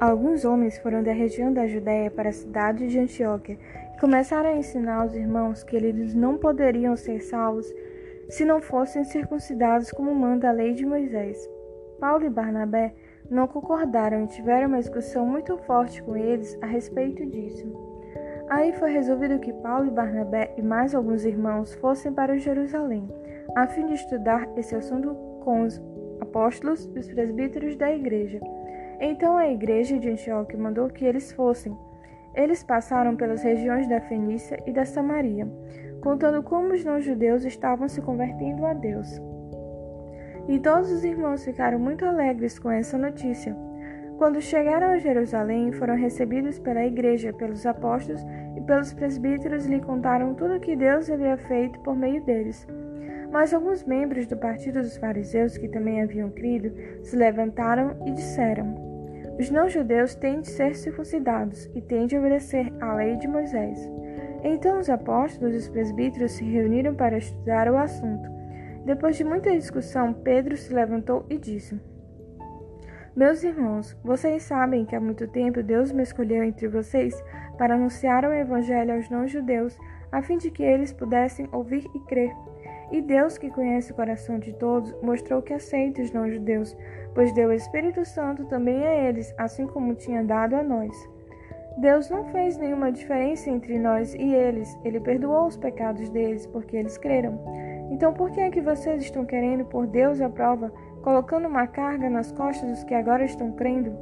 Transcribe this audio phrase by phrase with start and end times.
[0.00, 3.58] Alguns homens foram da região da Judéia para a cidade de Antioquia
[3.96, 7.66] e começaram a ensinar aos irmãos que eles não poderiam ser salvos
[8.28, 11.36] se não fossem circuncidados como manda a lei de Moisés.
[11.98, 12.94] Paulo e Barnabé
[13.28, 17.66] não concordaram e tiveram uma discussão muito forte com eles a respeito disso.
[18.48, 23.08] Aí foi resolvido que Paulo e Barnabé e mais alguns irmãos fossem para Jerusalém,
[23.56, 25.82] a fim de estudar esse assunto com os
[26.20, 28.40] apóstolos e os presbíteros da igreja.
[29.00, 31.76] Então a igreja de Antioquia mandou que eles fossem.
[32.34, 35.48] Eles passaram pelas regiões da Fenícia e da Samaria,
[36.00, 39.20] contando como os não-judeus estavam se convertendo a Deus.
[40.48, 43.56] E todos os irmãos ficaram muito alegres com essa notícia.
[44.16, 48.24] Quando chegaram a Jerusalém, foram recebidos pela igreja, pelos apóstolos
[48.56, 52.66] e pelos presbíteros lhe contaram tudo o que Deus havia feito por meio deles.
[53.30, 56.72] Mas alguns membros do partido dos fariseus, que também haviam crido,
[57.02, 58.87] se levantaram e disseram:
[59.38, 63.78] os não-judeus têm de ser circuncidados e têm de obedecer à lei de Moisés.
[64.42, 68.28] Então os apóstolos e os presbíteros se reuniram para estudar o assunto.
[68.84, 71.80] Depois de muita discussão, Pedro se levantou e disse:
[73.14, 77.14] Meus irmãos, vocês sabem que há muito tempo Deus me escolheu entre vocês
[77.56, 79.76] para anunciar o evangelho aos não-judeus,
[80.10, 82.32] a fim de que eles pudessem ouvir e crer.
[82.90, 86.76] E Deus, que conhece o coração de todos, mostrou que aceita os não-judeus,
[87.14, 90.94] pois deu o Espírito Santo também a eles, assim como tinha dado a nós.
[91.78, 96.76] Deus não fez nenhuma diferença entre nós e eles, ele perdoou os pecados deles, porque
[96.76, 97.38] eles creram.
[97.90, 100.72] Então, por que é que vocês estão querendo pôr Deus à prova,
[101.02, 103.96] colocando uma carga nas costas dos que agora estão crendo?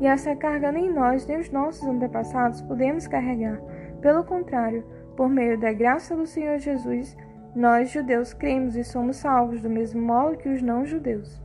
[0.00, 3.60] E essa carga nem nós, nem os nossos antepassados podemos carregar.
[4.00, 4.84] Pelo contrário,
[5.16, 7.16] por meio da graça do Senhor Jesus,
[7.54, 11.40] nós, judeus, cremos e somos salvos do mesmo modo que os não-judeus.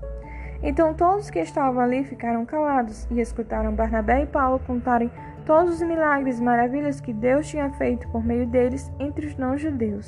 [0.62, 5.12] Então todos que estavam ali ficaram calados e escutaram Barnabé e Paulo contarem
[5.46, 10.08] todos os milagres e maravilhas que Deus tinha feito por meio deles entre os não-judeus.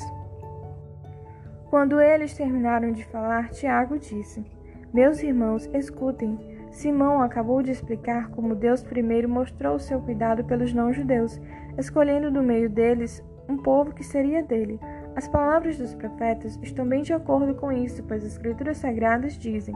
[1.69, 4.45] Quando eles terminaram de falar, Tiago disse:
[4.93, 6.39] Meus irmãos, escutem.
[6.71, 11.39] Simão acabou de explicar como Deus primeiro mostrou seu cuidado pelos não-judeus,
[11.77, 14.79] escolhendo do meio deles um povo que seria dele
[15.15, 19.73] as palavras dos profetas estão bem de acordo com isso, pois as Escrituras Sagradas dizem: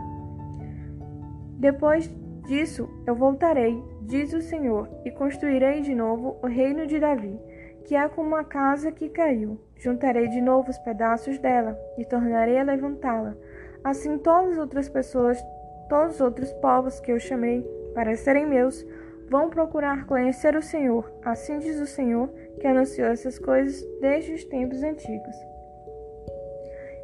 [1.57, 2.07] Depois
[2.45, 7.39] disso eu voltarei, diz o Senhor, e construirei de novo o reino de Davi,
[7.85, 9.57] que é como uma casa que caiu.
[9.77, 13.33] Juntarei de novo os pedaços dela e tornarei a levantá-la.
[13.81, 15.41] Assim todas as outras pessoas,
[15.87, 18.85] todos os outros povos que eu chamei para serem meus,
[19.29, 21.11] vão procurar conhecer o Senhor.
[21.23, 22.29] Assim diz o Senhor,
[22.59, 25.35] que anunciou essas coisas desde os tempos antigos.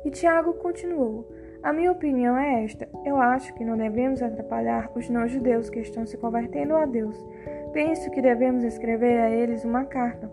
[0.03, 1.27] E Tiago continuou:
[1.63, 2.87] A minha opinião é esta.
[3.05, 7.15] Eu acho que não devemos atrapalhar os não-judeus que estão se convertendo a Deus.
[7.71, 10.29] Penso que devemos escrever a eles uma carta,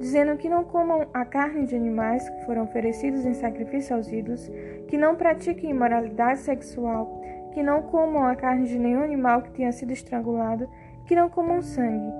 [0.00, 4.50] dizendo que não comam a carne de animais que foram oferecidos em sacrifício aos ídolos,
[4.88, 7.20] que não pratiquem imoralidade sexual,
[7.52, 10.68] que não comam a carne de nenhum animal que tenha sido estrangulado
[11.06, 12.12] que não comam sangue,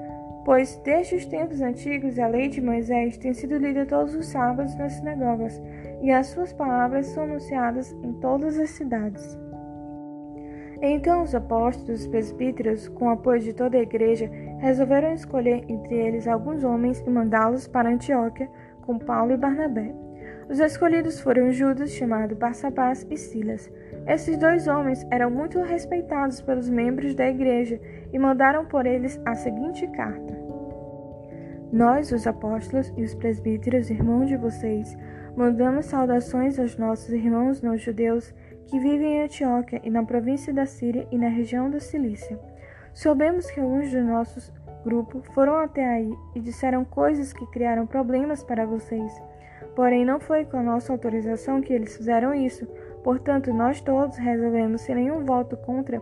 [0.44, 4.74] pois desde os tempos antigos a lei de Moisés tem sido lida todos os sábados
[4.76, 5.60] nas sinagogas,
[6.00, 9.38] e as suas palavras são anunciadas em todas as cidades.
[10.80, 15.94] Então os apóstolos e presbíteros, com o apoio de toda a igreja, resolveram escolher entre
[15.94, 18.48] eles alguns homens e mandá-los para Antioquia
[18.82, 19.92] com Paulo e Barnabé.
[20.48, 23.70] Os escolhidos foram Judas, chamado Barsabás, e Silas.
[24.06, 27.80] Esses dois homens eram muito respeitados pelos membros da igreja
[28.12, 30.36] e mandaram por eles a seguinte carta:
[31.72, 34.96] Nós, os apóstolos e os presbíteros, irmãos de vocês,
[35.36, 38.34] mandamos saudações aos nossos irmãos não judeus
[38.66, 42.38] que vivem em Antioquia e na província da Síria e na região da Cilícia.
[42.92, 44.52] Soubemos que alguns do nosso
[44.84, 49.12] grupo foram até aí e disseram coisas que criaram problemas para vocês.
[49.74, 52.66] Porém, não foi com a nossa autorização que eles fizeram isso.
[53.04, 56.00] Portanto, nós todos resolvemos, sem nenhum voto contra,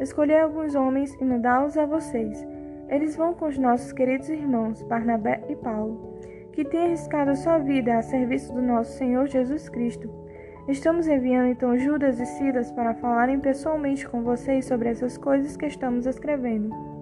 [0.00, 2.46] escolher alguns homens e mandá-los a vocês.
[2.88, 6.18] Eles vão com os nossos queridos irmãos Barnabé e Paulo,
[6.52, 10.10] que têm arriscado sua vida a serviço do nosso Senhor Jesus Cristo.
[10.68, 15.66] Estamos enviando então Judas e Silas para falarem pessoalmente com vocês sobre essas coisas que
[15.66, 16.94] estamos escrevendo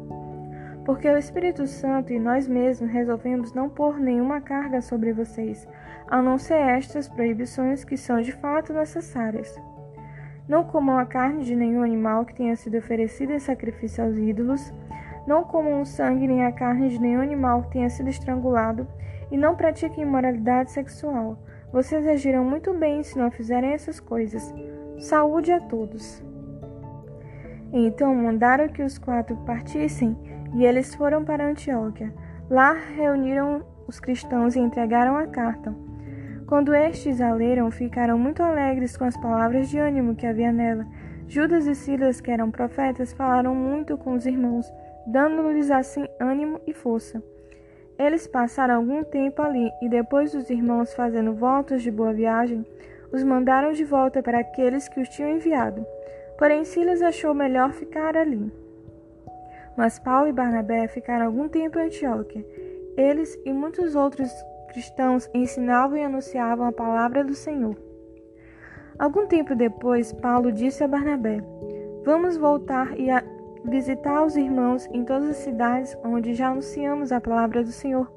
[0.85, 5.67] porque o Espírito Santo e nós mesmos resolvemos não pôr nenhuma carga sobre vocês,
[6.09, 9.55] a não ser estas proibições que são de fato necessárias.
[10.49, 14.73] Não comam a carne de nenhum animal que tenha sido oferecido em sacrifício aos ídolos,
[15.27, 18.87] não comam o sangue nem a carne de nenhum animal que tenha sido estrangulado,
[19.31, 21.39] e não pratiquem imoralidade sexual.
[21.73, 24.53] Vocês agirão muito bem se não fizerem essas coisas.
[24.99, 26.23] Saúde a todos!
[27.73, 30.17] Então mandaram que os quatro partissem
[30.55, 32.13] e eles foram para Antioquia.
[32.51, 35.75] Lá reuniram os cristãos e entregaram a carta.
[36.53, 40.85] Quando estes a leram, ficaram muito alegres com as palavras de ânimo que havia nela.
[41.27, 44.71] Judas e Silas, que eram profetas, falaram muito com os irmãos,
[45.07, 47.23] dando-lhes assim ânimo e força.
[47.99, 52.67] Eles passaram algum tempo ali e depois os irmãos, fazendo votos de boa viagem,
[53.11, 55.87] os mandaram de volta para aqueles que os tinham enviado.
[56.37, 58.53] Porém, Silas achou melhor ficar ali.
[59.75, 62.45] Mas Paulo e Barnabé ficaram algum tempo em Antioquia.
[62.95, 64.31] Eles e muitos outros
[64.73, 67.77] cristãos ensinavam e anunciavam a palavra do Senhor.
[68.99, 71.41] Algum tempo depois, Paulo disse a Barnabé:
[72.05, 73.09] Vamos voltar e
[73.65, 78.11] visitar os irmãos em todas as cidades onde já anunciamos a palavra do Senhor.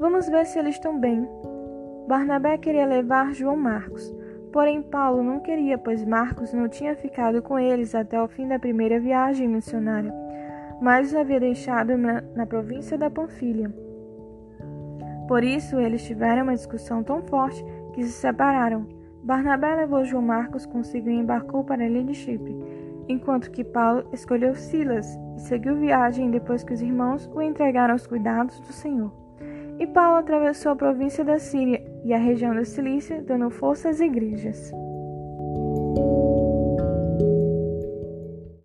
[0.00, 1.28] Vamos ver se eles estão bem.
[2.08, 4.12] Barnabé queria levar João Marcos,
[4.52, 8.58] porém Paulo não queria, pois Marcos não tinha ficado com eles até o fim da
[8.58, 10.12] primeira viagem missionária
[10.82, 13.72] mas os havia deixado na, na província da Panfilha.
[15.32, 17.64] Por isso, eles tiveram uma discussão tão forte
[17.94, 18.86] que se separaram.
[19.22, 22.54] Barnabé levou João Marcos consigo e embarcou para a ilha de Chipre,
[23.08, 28.06] enquanto que Paulo escolheu Silas e seguiu viagem depois que os irmãos o entregaram aos
[28.06, 29.10] cuidados do Senhor.
[29.78, 34.00] E Paulo atravessou a província da Síria e a região da Cilícia, dando força às
[34.00, 34.70] igrejas.